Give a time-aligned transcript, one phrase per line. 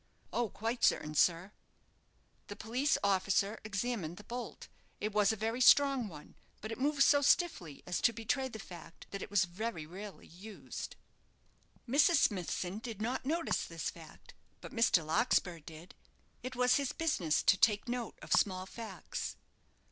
[0.33, 1.51] "Oh, quite certain, sir."
[2.47, 4.67] The police officer examined the bolt.
[4.99, 8.57] It was a very strong one; but it moved so stiffly as to betray the
[8.57, 10.95] fact that it was very rarely used.
[11.87, 12.15] Mrs.
[12.15, 15.05] Smithson did not notice this fact; but Mr.
[15.05, 15.93] Larkspur did.
[16.41, 19.35] It was his business to take note of small facts.